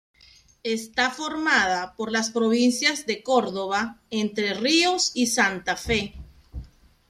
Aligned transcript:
Está 0.63 1.11
formada 1.11 1.93
por 1.95 2.11
las 2.11 2.31
provincias 2.31 3.05
de 3.05 3.21
Córdoba, 3.21 4.01
Entre 4.09 4.55
Ríos 4.55 5.11
y 5.13 5.27
Santa 5.27 5.77
Fe. 5.77 6.15